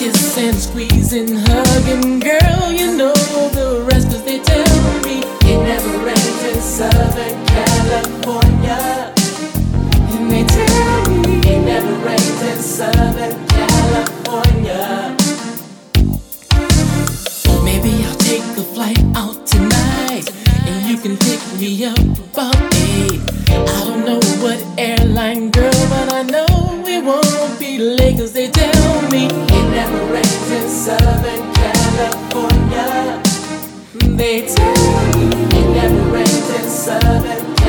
kissing, 0.00 0.54
squeezing, 0.54 1.36
hugging, 1.36 2.20
girl, 2.20 2.72
you 2.72 2.96
know 2.96 3.12
the 3.12 3.84
rest, 3.86 4.08
cause 4.08 4.24
they 4.24 4.38
tell 4.38 5.02
me 5.04 5.20
it 5.44 5.58
never 5.62 5.98
rains 5.98 6.42
in 6.50 6.58
Southern 6.58 7.36
California. 7.44 9.12
And 10.08 10.30
they 10.32 10.44
tell 10.44 11.10
me 11.20 11.40
it 11.52 11.60
never 11.66 11.92
rains 12.06 12.42
in 12.50 12.58
Southern 12.62 13.46
California. 13.48 15.14
Maybe 17.62 17.92
I'll 18.06 18.20
take 18.24 18.46
a 18.56 18.64
flight 18.72 19.04
out 19.14 19.46
tonight, 19.46 20.32
and 20.66 20.86
you 20.88 20.96
can 20.96 21.18
pick 21.18 21.40
me 21.60 21.84
up 21.84 21.98
about 22.32 22.56
eight. 22.74 23.20
I 23.50 23.84
don't 23.84 24.06
know 24.06 24.20
what 24.40 24.64
airline, 24.78 25.50
girl, 25.50 25.70
but 25.90 26.09
They 34.20 34.42
tell 34.42 35.16
me 35.16 35.28
it 35.32 35.74
never 35.74 36.16
ends 36.16 36.50
in 36.50 36.68
seven. 36.68 37.59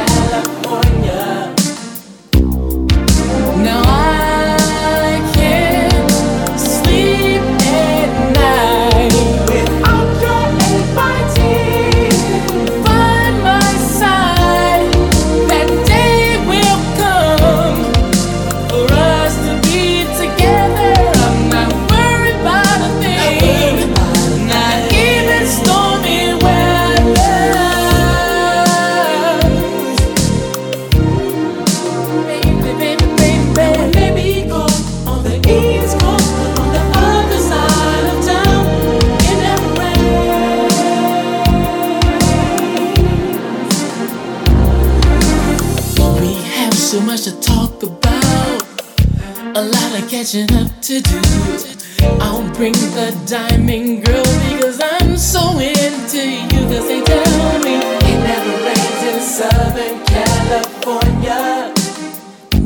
Cause 56.72 56.88
they 56.88 57.02
tell 57.04 57.60
me 57.60 57.76
it 57.76 58.20
never 58.24 58.56
rains 58.64 59.04
in 59.12 59.20
Southern 59.20 60.06
California. 60.06 61.74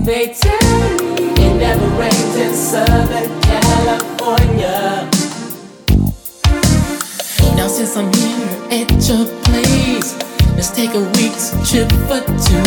They 0.05 0.31
tell 0.31 0.79
me 0.99 1.33
it 1.41 1.53
never 1.57 1.87
rains 1.97 2.35
in 2.35 2.53
Southern 2.53 3.41
California. 3.41 5.09
Now 7.57 7.67
since 7.67 7.97
I'm 7.97 8.13
here 8.13 8.77
at 8.77 8.91
your 9.09 9.25
place, 9.45 10.13
let's 10.53 10.69
take 10.69 10.93
a 10.93 11.01
week's 11.17 11.49
trip 11.67 11.89
for 12.05 12.21
two. 12.45 12.61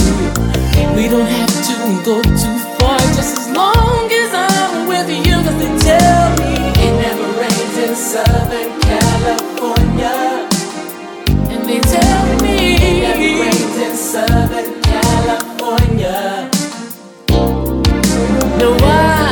We 0.96 1.06
don't 1.06 1.30
have 1.38 1.54
to 1.68 1.74
go 2.04 2.20
too 2.20 2.58
far, 2.80 2.98
just 3.14 3.38
as 3.38 3.50
long 3.54 4.10
as 4.10 4.34
I'm 4.34 4.88
with 4.88 5.08
you. 5.08 5.34
Cause 5.46 5.58
they 5.62 5.70
tell 5.86 6.30
me 6.40 6.52
it 6.82 6.92
never 7.00 7.26
rains 7.38 7.78
in 7.78 7.94
Southern 7.94 8.77
Southern 14.08 14.80
California. 14.80 16.50
No, 17.28 18.76
I 18.80 19.27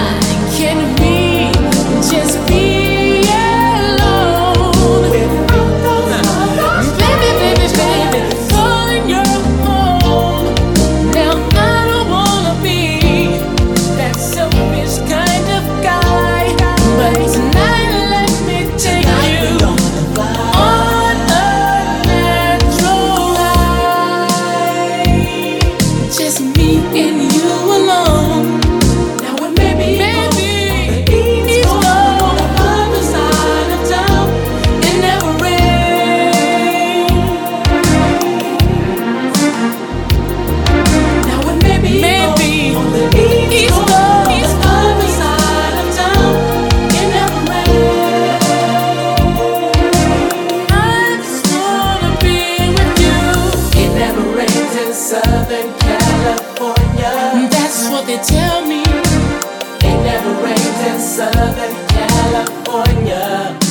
Southern 55.07 55.73
California. 55.79 57.49
That's 57.49 57.89
what 57.91 58.09
they 58.09 58.19
tell 58.19 58.67
me. 58.67 58.83
It 58.83 60.03
never 60.03 60.33
rains 60.43 60.81
in 60.85 60.99
Southern 60.99 61.87
California. 61.87 63.66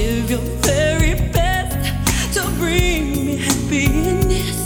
give 0.00 0.30
your 0.30 0.40
very 0.62 1.14
best 1.30 1.76
to 2.32 2.42
bring 2.58 3.26
me 3.26 3.36
happiness. 3.36 4.59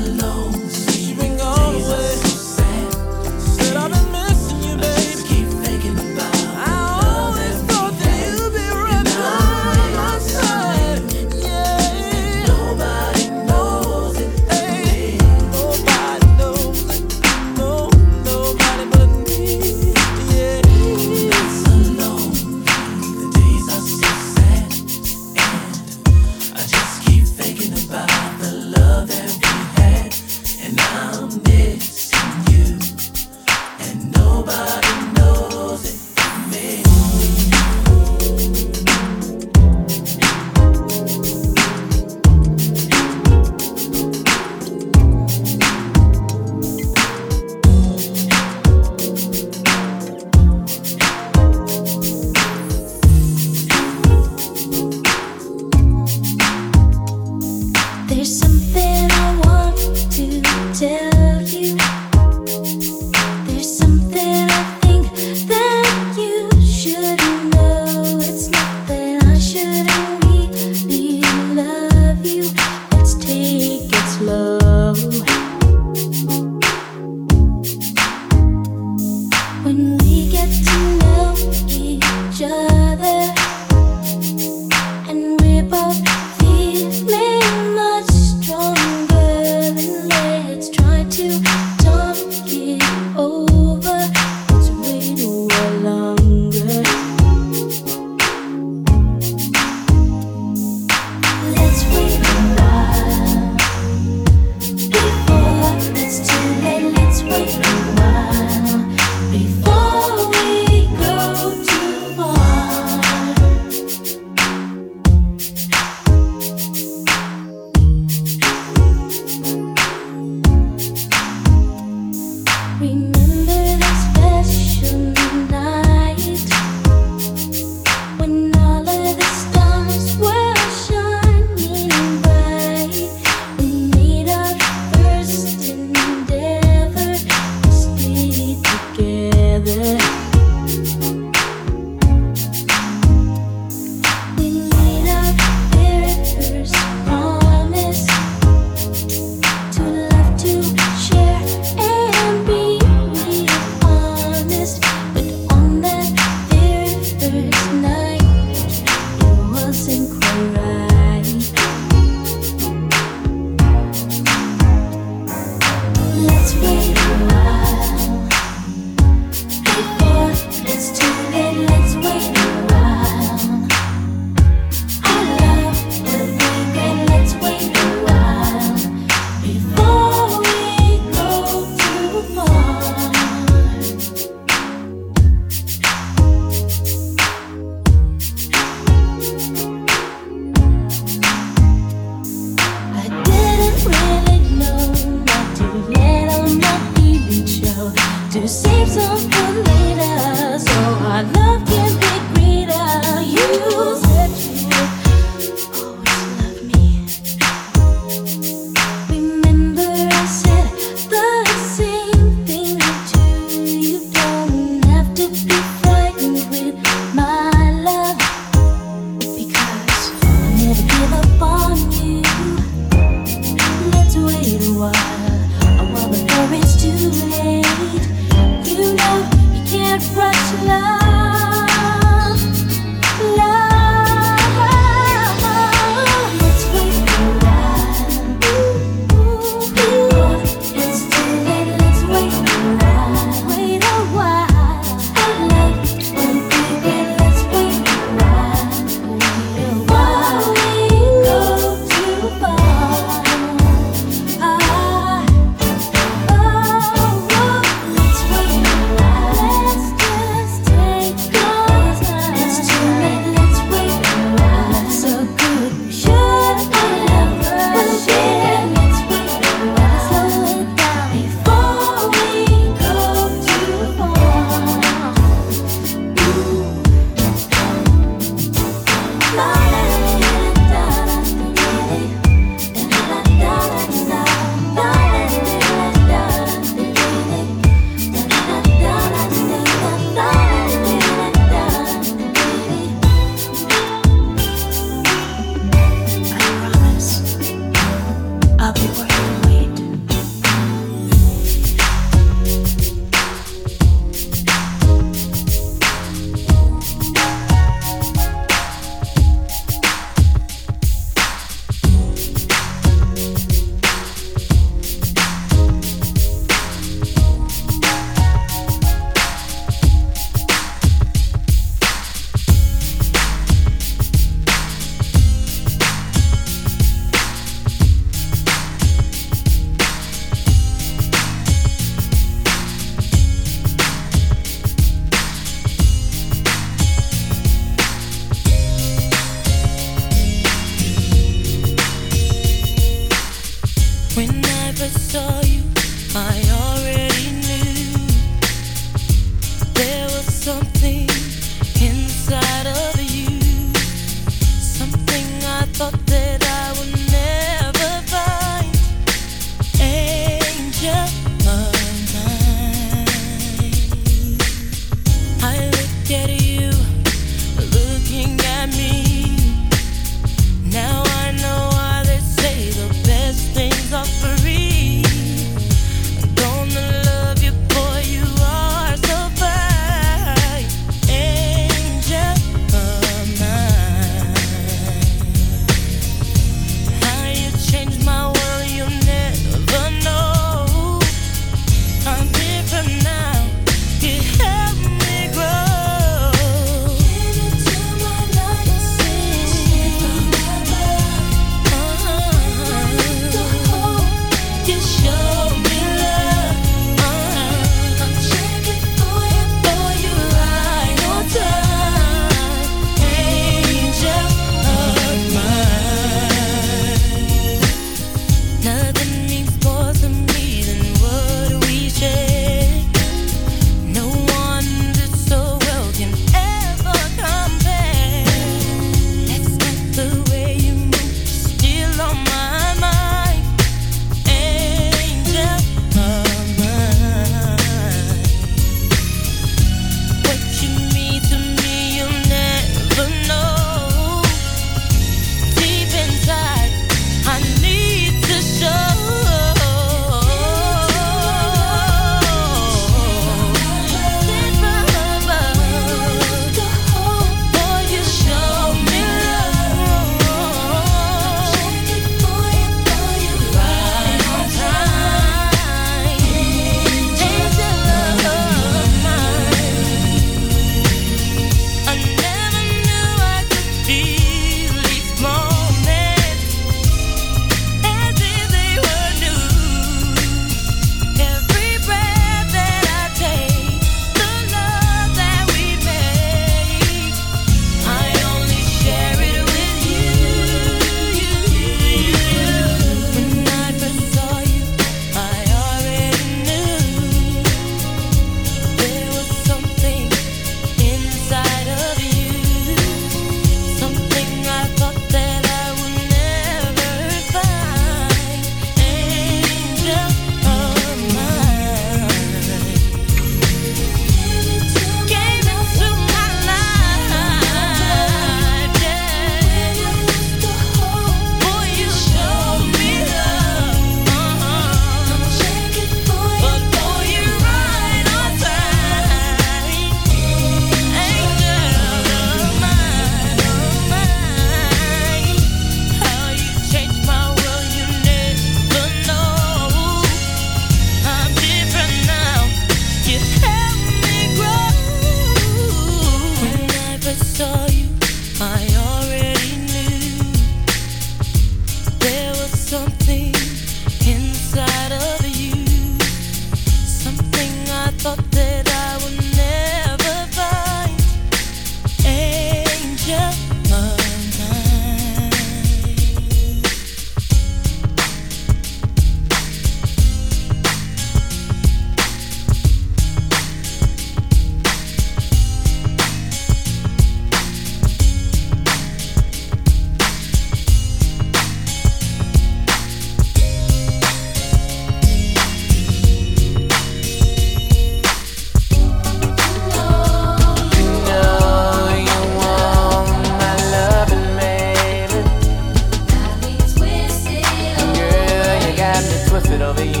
benefit 599.51 599.61
of 599.61 599.97
a 599.97 600.00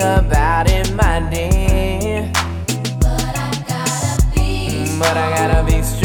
about 0.00 0.70
it, 0.70 0.94
my 0.94 1.20
dear. 1.30 2.30
But 3.00 3.36
I 3.36 3.50
gotta 3.68 4.34
be 4.34 4.86
strong. 4.86 4.98
But 4.98 5.16
I 5.16 5.30
gotta 5.36 5.64
be 5.64 5.82
strong. 5.82 6.01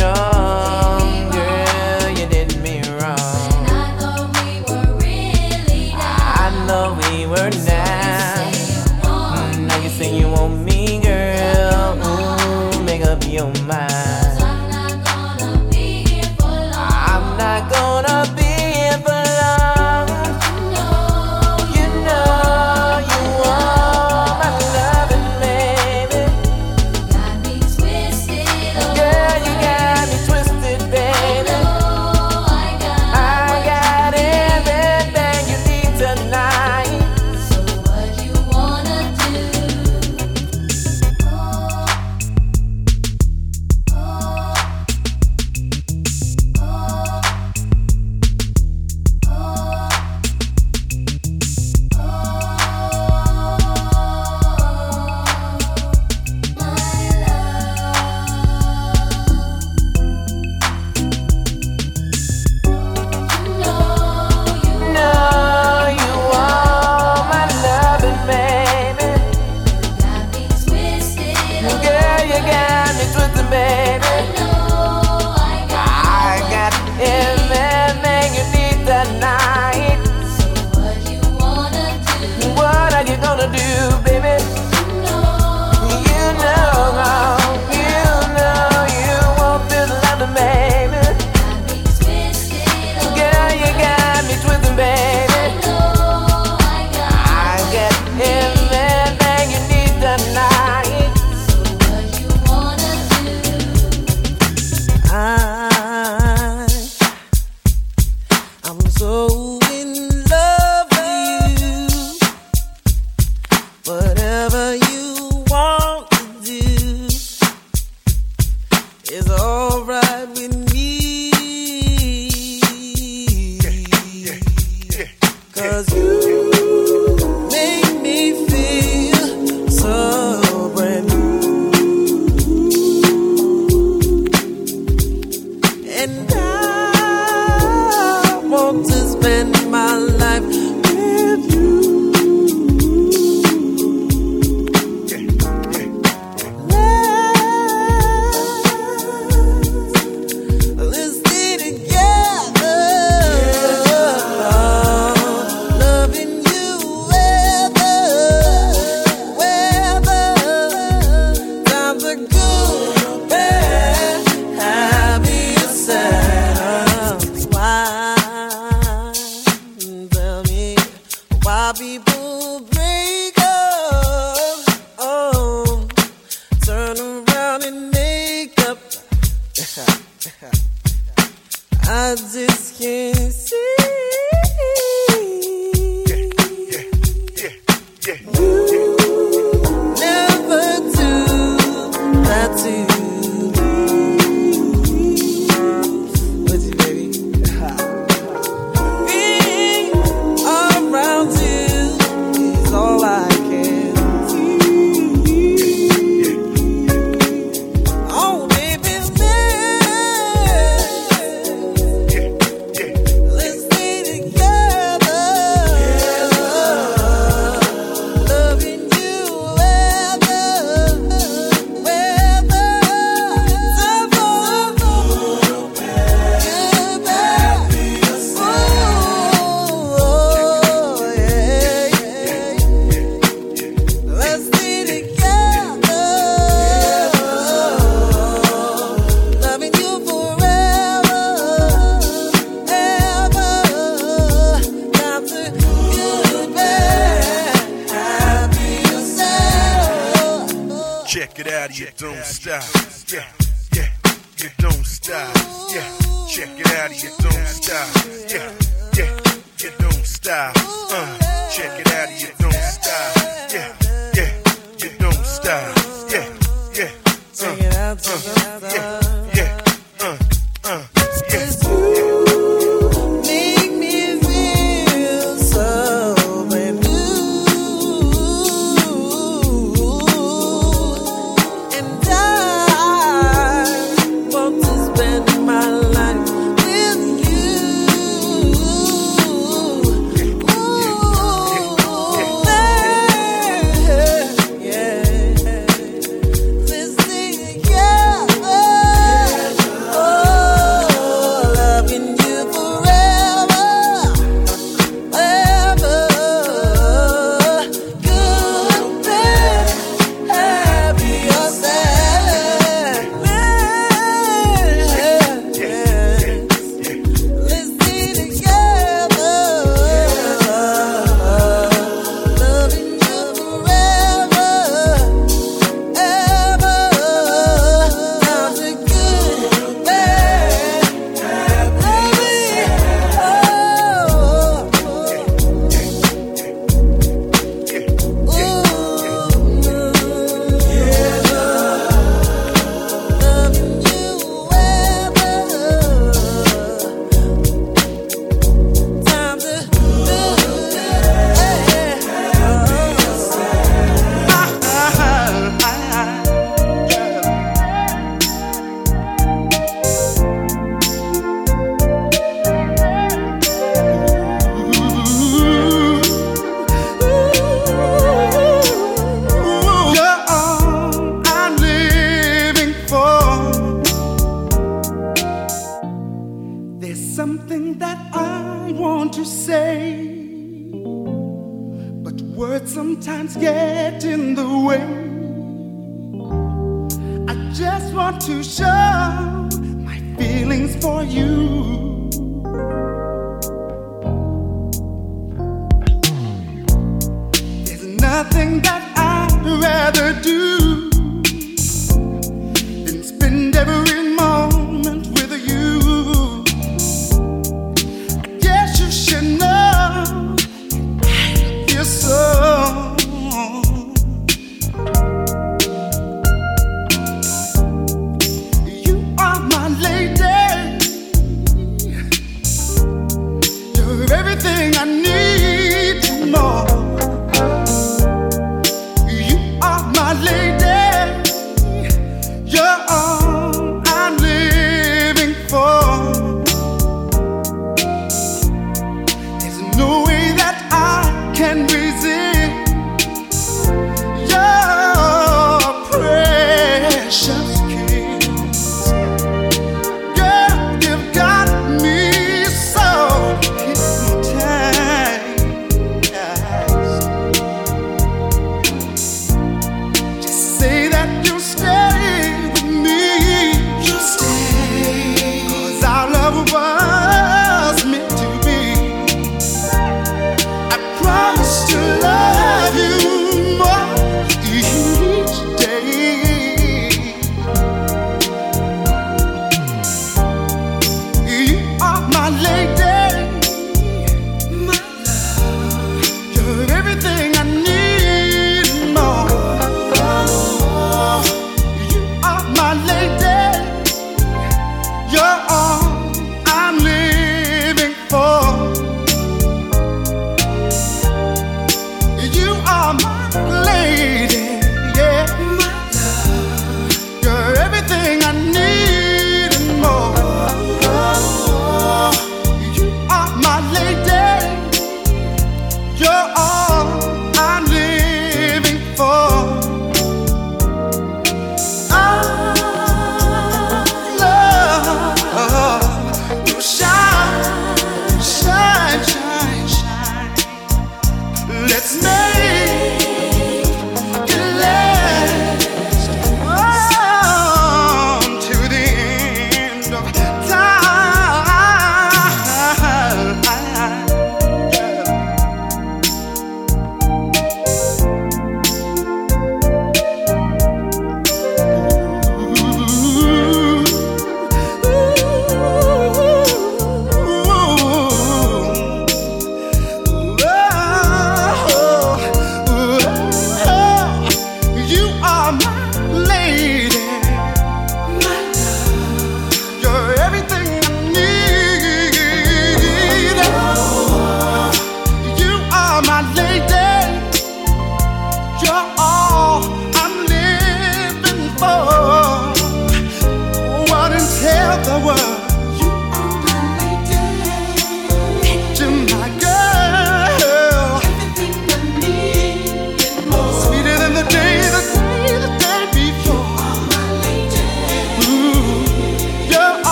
I 181.89 182.15
just 182.15 182.77
can't 182.77 183.31
see. 183.33 183.66